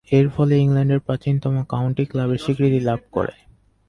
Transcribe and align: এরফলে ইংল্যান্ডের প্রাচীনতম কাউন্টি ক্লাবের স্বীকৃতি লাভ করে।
এরফলে 0.11 0.55
ইংল্যান্ডের 0.57 0.99
প্রাচীনতম 0.99 1.53
কাউন্টি 1.63 2.03
ক্লাবের 2.05 2.37
স্বীকৃতি 2.37 2.79
লাভ 2.79 2.99
করে। 3.11 3.33